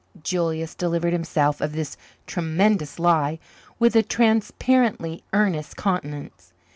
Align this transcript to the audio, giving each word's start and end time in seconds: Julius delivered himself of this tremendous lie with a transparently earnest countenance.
Julius 0.23 0.73
delivered 0.73 1.13
himself 1.13 1.61
of 1.61 1.73
this 1.73 1.95
tremendous 2.25 2.97
lie 2.97 3.37
with 3.77 3.95
a 3.95 4.01
transparently 4.01 5.23
earnest 5.31 5.77
countenance. 5.77 6.53